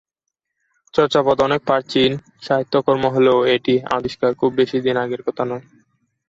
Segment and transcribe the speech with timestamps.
[0.93, 2.11] চর্যাপদ অনেক প্রাচীন
[2.43, 5.65] সাহিত্যকর্ম হলেও এটির আবিষ্কার খুব বেশিদিন আগের কথা নয়।